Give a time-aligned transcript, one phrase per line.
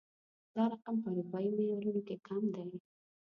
[0.55, 2.65] دا رقم په اروپايي معيارونو کې کم دی